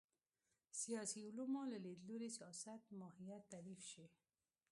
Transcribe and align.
سیاسي 0.81 1.19
علومو 1.27 1.61
له 1.71 1.77
لید 1.85 1.99
لوري 2.07 2.29
سیاست 2.37 2.81
ماهیت 2.99 3.41
تعریف 3.53 3.79
شي 3.91 4.05